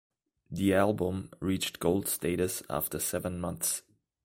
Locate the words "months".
3.39-3.83